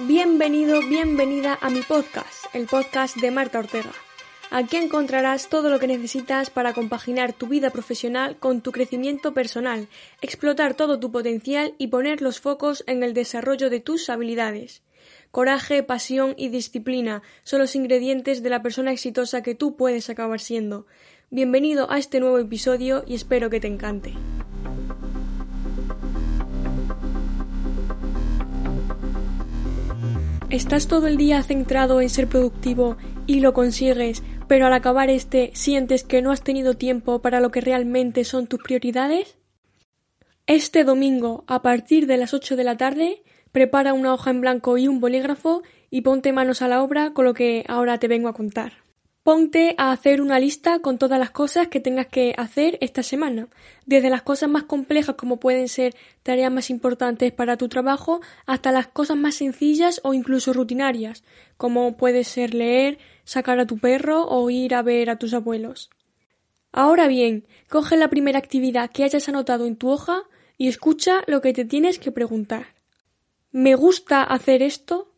Bienvenido, 0.00 0.80
bienvenida 0.88 1.58
a 1.60 1.68
mi 1.68 1.82
podcast, 1.82 2.46
el 2.54 2.66
podcast 2.66 3.14
de 3.18 3.30
Marta 3.30 3.58
Ortega. 3.58 3.92
Aquí 4.50 4.76
encontrarás 4.76 5.50
todo 5.50 5.68
lo 5.68 5.78
que 5.78 5.86
necesitas 5.86 6.48
para 6.48 6.72
compaginar 6.72 7.34
tu 7.34 7.46
vida 7.46 7.68
profesional 7.68 8.38
con 8.38 8.62
tu 8.62 8.72
crecimiento 8.72 9.34
personal, 9.34 9.88
explotar 10.22 10.72
todo 10.72 10.98
tu 10.98 11.12
potencial 11.12 11.74
y 11.76 11.88
poner 11.88 12.22
los 12.22 12.40
focos 12.40 12.84
en 12.86 13.02
el 13.02 13.12
desarrollo 13.12 13.68
de 13.68 13.80
tus 13.80 14.08
habilidades. 14.08 14.82
Coraje, 15.30 15.82
pasión 15.82 16.34
y 16.38 16.48
disciplina 16.48 17.22
son 17.42 17.60
los 17.60 17.76
ingredientes 17.76 18.42
de 18.42 18.48
la 18.48 18.62
persona 18.62 18.92
exitosa 18.92 19.42
que 19.42 19.54
tú 19.54 19.76
puedes 19.76 20.08
acabar 20.08 20.40
siendo. 20.40 20.86
Bienvenido 21.30 21.90
a 21.90 21.98
este 21.98 22.18
nuevo 22.18 22.38
episodio 22.38 23.04
y 23.06 23.14
espero 23.14 23.50
que 23.50 23.60
te 23.60 23.68
encante. 23.68 24.14
¿Estás 30.52 30.86
todo 30.86 31.06
el 31.06 31.16
día 31.16 31.42
centrado 31.42 32.02
en 32.02 32.10
ser 32.10 32.28
productivo 32.28 32.98
y 33.26 33.40
lo 33.40 33.54
consigues, 33.54 34.22
pero 34.48 34.66
al 34.66 34.74
acabar 34.74 35.08
este 35.08 35.50
sientes 35.54 36.04
que 36.04 36.20
no 36.20 36.30
has 36.30 36.42
tenido 36.42 36.74
tiempo 36.74 37.22
para 37.22 37.40
lo 37.40 37.50
que 37.50 37.62
realmente 37.62 38.22
son 38.24 38.46
tus 38.46 38.62
prioridades? 38.62 39.38
Este 40.46 40.84
domingo, 40.84 41.44
a 41.46 41.62
partir 41.62 42.06
de 42.06 42.18
las 42.18 42.34
8 42.34 42.54
de 42.56 42.64
la 42.64 42.76
tarde, 42.76 43.22
prepara 43.50 43.94
una 43.94 44.12
hoja 44.12 44.30
en 44.30 44.42
blanco 44.42 44.76
y 44.76 44.88
un 44.88 45.00
bolígrafo 45.00 45.62
y 45.88 46.02
ponte 46.02 46.34
manos 46.34 46.60
a 46.60 46.68
la 46.68 46.82
obra 46.82 47.14
con 47.14 47.24
lo 47.24 47.32
que 47.32 47.64
ahora 47.66 47.96
te 47.96 48.08
vengo 48.08 48.28
a 48.28 48.34
contar. 48.34 48.81
Ponte 49.22 49.76
a 49.78 49.92
hacer 49.92 50.20
una 50.20 50.40
lista 50.40 50.80
con 50.80 50.98
todas 50.98 51.16
las 51.16 51.30
cosas 51.30 51.68
que 51.68 51.78
tengas 51.78 52.08
que 52.08 52.34
hacer 52.36 52.76
esta 52.80 53.04
semana, 53.04 53.46
desde 53.86 54.10
las 54.10 54.22
cosas 54.22 54.48
más 54.48 54.64
complejas 54.64 55.14
como 55.14 55.38
pueden 55.38 55.68
ser 55.68 55.94
tareas 56.24 56.50
más 56.50 56.70
importantes 56.70 57.32
para 57.32 57.56
tu 57.56 57.68
trabajo 57.68 58.20
hasta 58.46 58.72
las 58.72 58.88
cosas 58.88 59.16
más 59.16 59.36
sencillas 59.36 60.00
o 60.02 60.12
incluso 60.12 60.52
rutinarias, 60.52 61.22
como 61.56 61.96
puede 61.96 62.24
ser 62.24 62.52
leer, 62.52 62.98
sacar 63.22 63.60
a 63.60 63.66
tu 63.66 63.78
perro 63.78 64.26
o 64.26 64.50
ir 64.50 64.74
a 64.74 64.82
ver 64.82 65.08
a 65.08 65.18
tus 65.20 65.34
abuelos. 65.34 65.90
Ahora 66.72 67.06
bien, 67.06 67.46
coge 67.68 67.96
la 67.96 68.10
primera 68.10 68.40
actividad 68.40 68.90
que 68.90 69.04
hayas 69.04 69.28
anotado 69.28 69.66
en 69.66 69.76
tu 69.76 69.88
hoja 69.88 70.24
y 70.58 70.66
escucha 70.66 71.22
lo 71.28 71.40
que 71.40 71.52
te 71.52 71.64
tienes 71.64 72.00
que 72.00 72.10
preguntar. 72.10 72.74
¿Me 73.52 73.76
gusta 73.76 74.24
hacer 74.24 74.62
esto? 74.62 75.12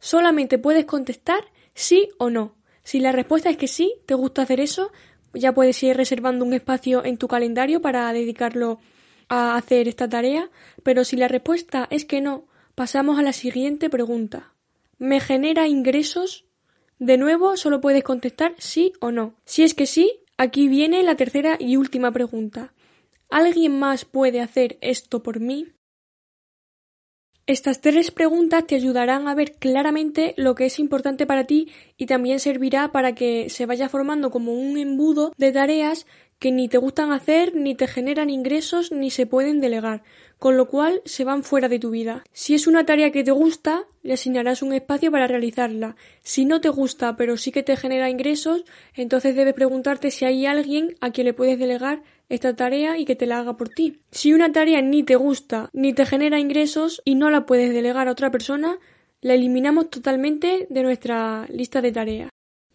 Solamente 0.00 0.58
puedes 0.58 0.84
contestar 0.84 1.44
sí 1.72 2.10
o 2.18 2.28
no. 2.28 2.57
Si 2.88 3.00
la 3.00 3.12
respuesta 3.12 3.50
es 3.50 3.58
que 3.58 3.68
sí, 3.68 3.96
te 4.06 4.14
gusta 4.14 4.40
hacer 4.40 4.60
eso, 4.60 4.90
ya 5.34 5.52
puedes 5.52 5.82
ir 5.82 5.94
reservando 5.94 6.42
un 6.42 6.54
espacio 6.54 7.04
en 7.04 7.18
tu 7.18 7.28
calendario 7.28 7.82
para 7.82 8.10
dedicarlo 8.14 8.80
a 9.28 9.56
hacer 9.56 9.88
esta 9.88 10.08
tarea, 10.08 10.48
pero 10.84 11.04
si 11.04 11.16
la 11.16 11.28
respuesta 11.28 11.86
es 11.90 12.06
que 12.06 12.22
no, 12.22 12.46
pasamos 12.74 13.18
a 13.18 13.22
la 13.22 13.34
siguiente 13.34 13.90
pregunta. 13.90 14.54
¿Me 14.96 15.20
genera 15.20 15.68
ingresos? 15.68 16.46
De 16.98 17.18
nuevo, 17.18 17.58
solo 17.58 17.82
puedes 17.82 18.04
contestar 18.04 18.54
sí 18.56 18.94
o 19.00 19.10
no. 19.10 19.34
Si 19.44 19.64
es 19.64 19.74
que 19.74 19.84
sí, 19.84 20.20
aquí 20.38 20.66
viene 20.66 21.02
la 21.02 21.14
tercera 21.14 21.58
y 21.60 21.76
última 21.76 22.10
pregunta. 22.10 22.72
¿Alguien 23.28 23.78
más 23.78 24.06
puede 24.06 24.40
hacer 24.40 24.78
esto 24.80 25.22
por 25.22 25.40
mí? 25.40 25.66
Estas 27.48 27.80
tres 27.80 28.10
preguntas 28.10 28.66
te 28.66 28.74
ayudarán 28.74 29.26
a 29.26 29.34
ver 29.34 29.54
claramente 29.54 30.34
lo 30.36 30.54
que 30.54 30.66
es 30.66 30.78
importante 30.78 31.24
para 31.24 31.44
ti 31.44 31.72
y 31.96 32.04
también 32.04 32.40
servirá 32.40 32.92
para 32.92 33.14
que 33.14 33.48
se 33.48 33.64
vaya 33.64 33.88
formando 33.88 34.30
como 34.30 34.52
un 34.52 34.76
embudo 34.76 35.32
de 35.38 35.50
tareas 35.50 36.04
que 36.38 36.52
ni 36.52 36.68
te 36.68 36.78
gustan 36.78 37.12
hacer, 37.12 37.54
ni 37.54 37.74
te 37.74 37.86
generan 37.86 38.30
ingresos, 38.30 38.92
ni 38.92 39.10
se 39.10 39.26
pueden 39.26 39.60
delegar, 39.60 40.02
con 40.38 40.56
lo 40.56 40.68
cual 40.68 41.02
se 41.04 41.24
van 41.24 41.42
fuera 41.42 41.68
de 41.68 41.78
tu 41.78 41.90
vida. 41.90 42.22
Si 42.32 42.54
es 42.54 42.66
una 42.66 42.86
tarea 42.86 43.10
que 43.10 43.24
te 43.24 43.32
gusta, 43.32 43.86
le 44.02 44.12
asignarás 44.12 44.62
un 44.62 44.72
espacio 44.72 45.10
para 45.10 45.26
realizarla. 45.26 45.96
Si 46.22 46.44
no 46.44 46.60
te 46.60 46.68
gusta, 46.68 47.16
pero 47.16 47.36
sí 47.36 47.50
que 47.50 47.62
te 47.62 47.76
genera 47.76 48.08
ingresos, 48.08 48.64
entonces 48.94 49.34
debes 49.34 49.54
preguntarte 49.54 50.10
si 50.10 50.24
hay 50.24 50.46
alguien 50.46 50.96
a 51.00 51.10
quien 51.10 51.26
le 51.26 51.34
puedes 51.34 51.58
delegar 51.58 52.02
esta 52.28 52.54
tarea 52.54 52.98
y 52.98 53.04
que 53.04 53.16
te 53.16 53.26
la 53.26 53.40
haga 53.40 53.56
por 53.56 53.70
ti. 53.70 54.00
Si 54.10 54.32
una 54.32 54.52
tarea 54.52 54.80
ni 54.82 55.02
te 55.02 55.16
gusta 55.16 55.70
ni 55.72 55.92
te 55.92 56.06
genera 56.06 56.38
ingresos 56.38 57.02
y 57.04 57.14
no 57.14 57.30
la 57.30 57.46
puedes 57.46 57.72
delegar 57.72 58.06
a 58.06 58.12
otra 58.12 58.30
persona, 58.30 58.78
la 59.20 59.34
eliminamos 59.34 59.90
totalmente 59.90 60.66
de 60.70 60.82
nuestra 60.82 61.46
lista 61.48 61.80
de 61.80 61.92
tareas. 61.92 62.30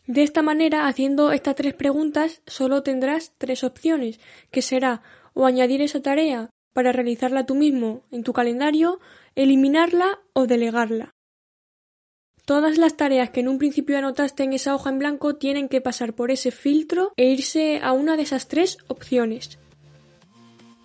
De 0.08 0.24
esta 0.24 0.42
manera, 0.42 0.88
haciendo 0.88 1.32
estas 1.32 1.56
tres 1.56 1.74
preguntas, 1.74 2.42
solo 2.46 2.84
tendrás 2.84 3.34
tres 3.38 3.64
opciones, 3.64 4.20
que 4.52 4.62
será 4.62 5.02
o 5.34 5.46
añadir 5.46 5.82
esa 5.82 6.02
tarea 6.02 6.50
para 6.74 6.92
realizarla 6.92 7.46
tú 7.46 7.56
mismo 7.56 8.04
en 8.12 8.24
tu 8.24 8.34
calendario, 8.34 9.00
eliminarla 9.36 10.20
o 10.34 10.46
delegarla. 10.46 11.12
Todas 12.46 12.78
las 12.78 12.98
tareas 12.98 13.30
que 13.30 13.40
en 13.40 13.48
un 13.48 13.58
principio 13.58 13.98
anotaste 13.98 14.44
en 14.44 14.52
esa 14.52 14.76
hoja 14.76 14.90
en 14.90 15.00
blanco 15.00 15.36
tienen 15.36 15.70
que 15.70 15.80
pasar 15.80 16.14
por 16.14 16.30
ese 16.30 16.52
filtro 16.52 17.14
e 17.16 17.28
irse 17.28 17.80
a 17.82 17.94
una 17.94 18.18
de 18.18 18.24
esas 18.24 18.50
tres 18.50 18.80
opciones. 18.90 19.60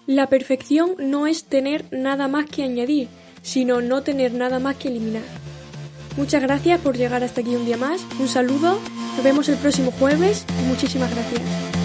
La 0.07 0.29
perfección 0.29 0.95
no 0.99 1.27
es 1.27 1.45
tener 1.45 1.85
nada 1.91 2.29
más 2.29 2.47
que 2.47 2.63
añadir, 2.63 3.09
sino 3.43 3.81
no 3.81 4.03
tener 4.03 4.33
nada 4.33 4.61
más 4.61 4.77
que 4.77 4.89
eliminar. 4.89 5.25
Muchas 6.17 6.43
gracias 6.43 6.81
por 6.81 6.97
llegar 6.97 7.25
hasta 7.25 7.41
aquí 7.41 7.55
un 7.57 7.67
día 7.67 7.77
más, 7.77 8.07
un 8.21 8.29
saludo, 8.29 8.79
nos 9.19 9.25
vemos 9.25 9.49
el 9.49 9.57
próximo 9.57 9.91
jueves 9.99 10.45
y 10.63 10.69
muchísimas 10.69 11.11
gracias. 11.11 11.78